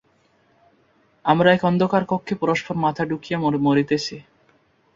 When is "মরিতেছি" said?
3.39-4.15